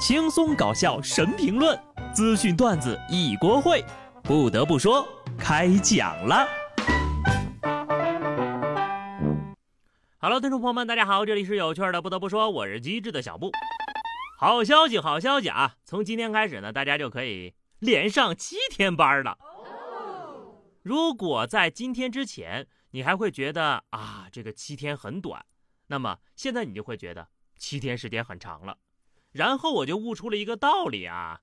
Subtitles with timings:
[0.00, 1.78] 轻松搞笑神评论，
[2.14, 3.84] 资讯段子一锅烩。
[4.22, 5.06] 不得不说，
[5.38, 6.48] 开讲了。
[10.16, 12.00] Hello，听众朋友们，大家好，这里是有趣的。
[12.00, 13.52] 不得不说，我是机智的小布。
[14.38, 15.74] 好消息，好消息啊！
[15.84, 19.36] 从今天开始呢，大家就可以连上七天班了。
[20.82, 25.44] 如果在今天之前，你还会觉得啊，这个七天很短，
[25.88, 28.78] 那么现在你就会觉得七天时间很长了。
[29.32, 31.40] 然后我就悟出了一个道理啊，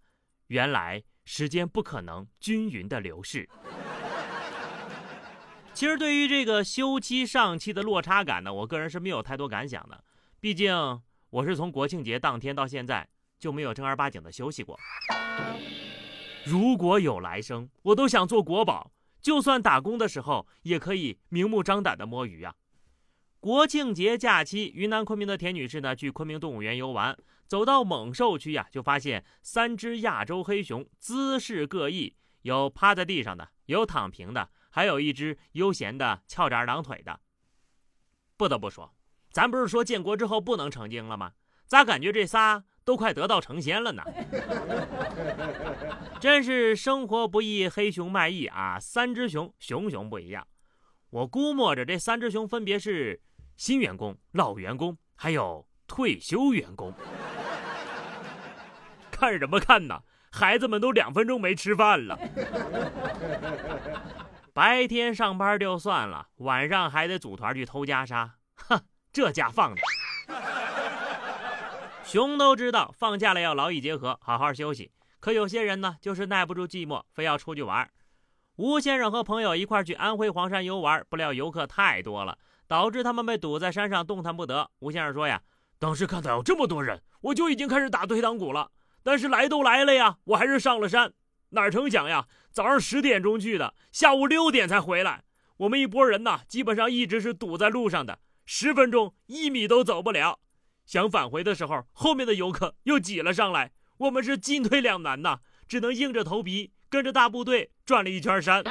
[0.48, 3.48] 原来时间不可能均匀的流逝。
[5.73, 10.03] 其实对于这个休期上期的落差感呢，我个人是没有太多感想的，
[10.39, 10.73] 毕竟
[11.30, 13.08] 我是从国庆节当天到现在
[13.39, 14.77] 就没有正儿八经的休息过。
[16.44, 18.91] 如果有来生，我都想做国宝，
[19.22, 22.55] 就算打工的时候也可以明目张胆的摸鱼啊。
[23.39, 27.16] 国庆节假期，云南昆明的田女士呢去昆明动物园游玩。
[27.47, 37.19] 走到猛兽区呀，就发现三只亚洲黑熊，姿势各异，有趴在地上的，有躺平的，还有一只悠闲的翘着二郎腿的。
[38.35, 38.94] 不得不说，
[39.31, 41.31] 咱不是说建国之后不能成精了吗？
[41.66, 44.03] 咋感觉这仨都快得道成仙了呢？
[46.19, 48.79] 真是生活不易，黑熊卖艺啊！
[48.79, 50.47] 三只熊，熊熊不一样。
[51.09, 53.22] 我估摸着这三只熊分别是
[53.55, 56.94] 新员工、老员工，还有退休员工。
[59.19, 59.99] 看什么看呢？
[60.31, 62.19] 孩子们都两分钟没吃饭了。
[64.53, 68.79] 白天上班就算了，晚上还得组团去偷袈裟，哼，
[69.11, 69.81] 这假放的。
[72.03, 74.91] 熊都知道放假了要劳逸结合，好好休息。
[75.19, 77.89] 可有些人呢，就是耐不住寂寞，非要出去玩。
[78.57, 84.69] 吴先生和朋友一块去安徽黄山游玩，不料游客太多了，导致他们被堵在山上动弹不得。
[84.79, 85.41] 吴先生说呀，
[85.79, 88.69] 当时看到有这么多人，我就已经开始打退堂鼓了。
[89.08, 91.13] 但是来都来了呀，我还是上了山。
[91.52, 95.23] 哪成想呀，早上十点钟去的，下午六点才回来。
[95.59, 100.41] 我们一拨人呐，基本上一直是堵在路上的，十分钟一米都走不了。
[100.85, 105.39] 想返回的时候，后面的游客又挤了上来，我们是进退两难呐，
[105.69, 108.62] 只能硬着头皮跟着大部队转了一圈山。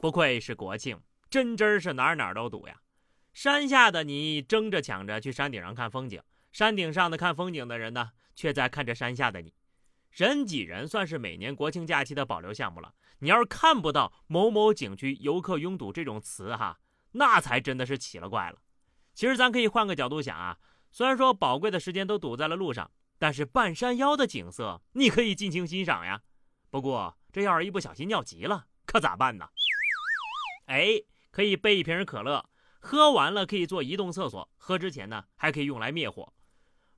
[0.00, 0.98] 不愧是国庆，
[1.30, 2.74] 真真是哪哪都堵呀。
[3.32, 6.20] 山下的你争着抢着去山顶上看风景，
[6.52, 8.10] 山顶上的看风景的人呢？
[8.34, 9.52] 却在看着山下的你，
[10.12, 12.94] 人挤人算是每年国庆假期的保留项目了。
[13.18, 16.78] 你要是看不到某某景区游客拥堵这种词哈，
[17.10, 18.58] 那才真的是奇了怪了。
[19.12, 20.56] 其实咱可以换个角度想啊，
[20.92, 22.88] 虽然说宝贵的时间都堵在了路上，
[23.18, 26.22] 但是半山腰的景色你可以尽情欣赏呀。
[26.70, 29.48] 不过这要是一不小心尿急了，可咋办呢？
[30.66, 32.48] 哎，可以备一瓶可乐，
[32.78, 36.32] 喝完了可以做移动厕所，喝之前呢还可以用来灭火。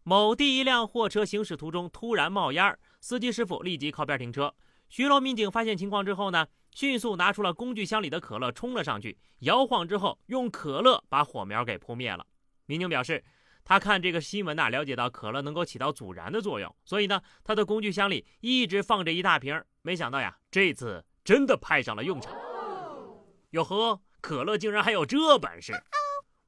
[0.02, 4.54] 某地一辆货车行驶途中突然冒烟司机师傅立即靠边停车。
[4.88, 12.26] 巡逻民警发现情况之后呢，迅速拿出了工具箱里的可乐冲了上去，摇晃之后用可乐把火苗给扑灭了。
[12.66, 13.22] 民警表示，
[13.62, 19.62] 他看这个新闻呐，了解到可乐能够起到阻燃的作用，所以呢，他的工具箱里一直放着一大瓶。
[19.82, 22.32] 没想到呀，这次真的派上了用场。
[23.50, 25.72] 哟呵，可乐竟然还有这本事！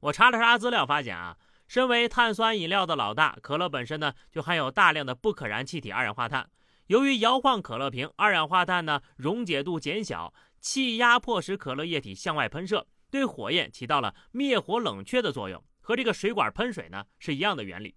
[0.01, 1.37] 我查了查资料，发现啊。
[1.73, 6.51] 身为碳酸饮料的老大，可乐本身呢就含有大量的不可燃气体二氧化碳。
[6.89, 17.97] 由于摇晃可乐瓶，二氧化碳呢溶解度减小，气压迫使可乐液体向外喷射，对火焰起到了灭火冷却的作用，和这个水管喷水呢是一样的原理。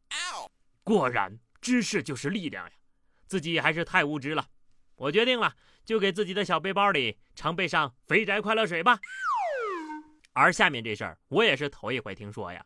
[0.85, 2.72] 果然，知识就是力量呀！
[3.28, 4.47] 自己还是太无知了。
[4.96, 5.53] 我决定了，
[5.84, 8.97] 就给自己的小背包里常备上肥宅快乐水吧。
[10.31, 12.66] 而下面这事儿，我也是头一回听说呀。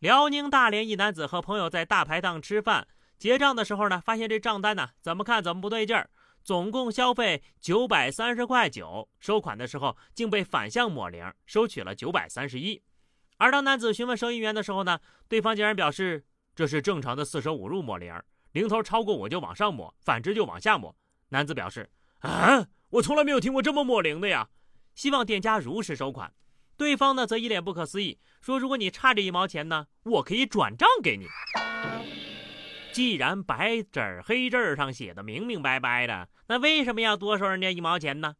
[0.00, 2.86] 辽宁大连一男子和朋友在大排档吃饭，
[3.18, 6.10] 结账的时候呢，发现这账单呢怎么看怎么不对劲儿，
[6.44, 12.82] 总共消费九百三十块九，收款的时候竟被反向抹零，收取了九百三十一。
[13.38, 14.98] 而当男子询问收银员的时候呢，
[15.28, 18.14] 对方竟然表示这是正常的四舍五入抹零，
[18.52, 20.94] 零头超过我就往上抹，反之就往下抹。
[21.30, 21.88] 男子表示
[22.18, 24.50] 啊，我从来没有听过这么抹零的呀，
[24.94, 26.30] 希望店家如实收款。
[26.76, 31.26] 对方呢则一脸不可思议，说：“如果你差这一毛钱呢，我可以转账给你。
[32.92, 38.36] 既然白纸黑字上写的明明白白的，那为什么要多收人家一毛钱呢？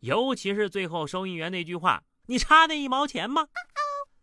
[0.00, 3.48] 尤其是最后收银员那句话：‘你差那一毛钱吗？’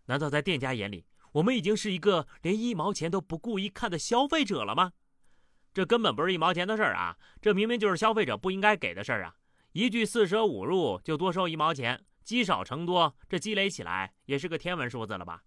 [0.05, 4.93] 难道在店家眼里，我们已经是一个连一毛钱都不顾一看的消费者了吗？
[5.73, 7.17] 这根本不是一毛钱的事儿啊！
[7.41, 9.35] 这明明就是消费者不应该给的事儿啊！
[9.73, 15.43] 一句四舍五入就多收一毛钱。”积少成多，这积累起来也是个天文数字了吧？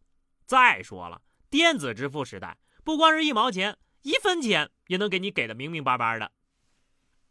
[0.46, 6.32] 再说了，电子支付时代，不光是一毛钱，一分钱也能给你给的明明白白的。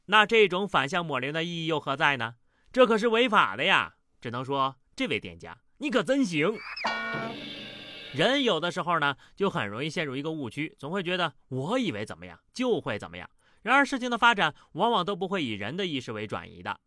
[0.05, 2.35] 那这种反向抹零的意义又何在呢？
[2.71, 3.95] 这可是违法的呀！
[4.21, 6.55] 只能说这位店家你可真行。
[8.13, 13.27] 人有的时候呢，就很容易陷入一个误区，总会觉得我以为怎么样就会怎么样。
[13.63, 16.79] 然而事情的发展往往都不会以人的意识为转移的。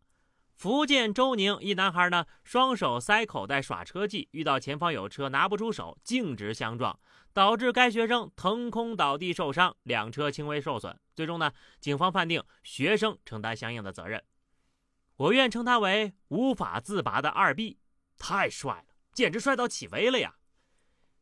[0.62, 6.96] 福建周宁一男孩呢，双手塞口袋耍车技，遇到前方有车拿不出手，径直相撞，
[7.32, 10.96] 导致该学生腾空倒地受伤，两车轻微受损。
[11.16, 11.50] 最终呢，
[11.80, 14.22] 警方判定学生承担相应的责任。
[15.16, 17.80] 我愿称他为无法自拔的二 B，
[18.16, 20.36] 太帅了，简直帅到起飞了呀！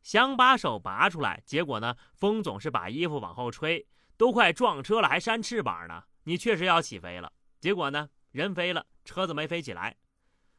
[0.03, 6.03] 想把手拔出来，结果呢，风总是把衣服往后吹，都快撞车了还扇翅膀呢。
[6.25, 9.95] 你确实要起飞了，结果呢，人飞了，车子没飞起来。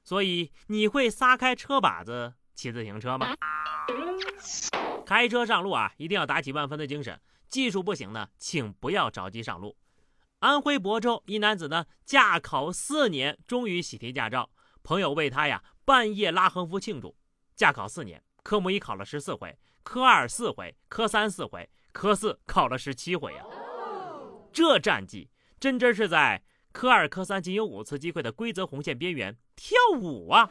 [0.05, 3.35] 所以你会撒开车把子骑自行车吗？
[5.07, 7.21] 开车上路啊，一定要打起万分的精神。
[7.49, 9.77] 技术不行呢，请不要着急上路。
[10.41, 14.51] 安徽亳州一男子呢，驾考四年，终于喜提驾照，
[14.83, 17.17] 朋友为他呀半夜拉横幅庆祝。
[17.55, 18.23] 驾考四年。
[18.43, 23.47] 科目一考了十四回，科二四回，科三四回，科四考了十七回啊！
[24.53, 25.31] 这战绩
[25.61, 26.43] 真真是在
[26.73, 30.51] 科二、科三仅有五次机会的规则红线边缘跳舞啊！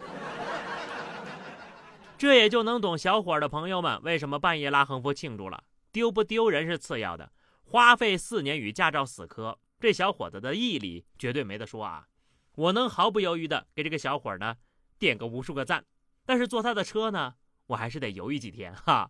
[2.18, 5.64] 这也就能懂小伙的朋友们为什么半夜拉横幅庆祝了。
[5.92, 7.32] 丢不丢人是次要的，
[7.64, 12.08] 花费四年与驾照死磕，这小伙子的毅力绝对没得说啊！
[12.56, 14.56] 我能毫不犹豫的给这个小伙呢
[15.00, 15.84] 点个无数个赞。
[16.26, 17.34] 但是坐他的车呢？
[17.68, 19.10] 我还是得犹豫几天哈，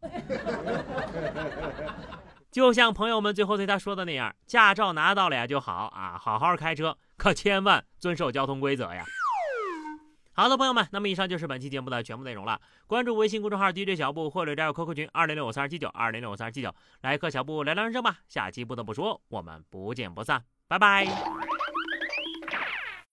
[2.51, 9.05] 就像朋友们最后对他说的那样，驾照拿到了呀就好啊，好好开车，可千万遵守交通规则呀。
[10.33, 12.59] 好的，朋友们，那么以上就是本期节目的全部内容了。
[12.87, 18.17] 关注微信公众号 DJ 小布，或者加入 QQ 群二零六五三二七九二零六五三二七九，来和小布聊聊人生吧。
[18.27, 21.50] 下期不得不说，我们不见不散，拜拜。